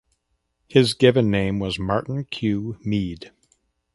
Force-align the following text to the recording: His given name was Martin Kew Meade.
His 0.67 0.95
given 0.95 1.29
name 1.29 1.59
was 1.59 1.77
Martin 1.77 2.23
Kew 2.25 2.79
Meade. 2.83 3.31